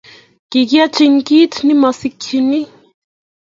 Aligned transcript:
Kikiyochi 0.49 1.05
kit 1.27 1.53
ne 1.63 1.73
mosikchinei. 1.81 2.65